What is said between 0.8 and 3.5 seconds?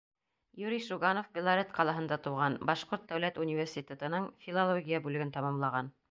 Шуганов Белорет ҡалаһында тыуған, Башҡорт дәүләт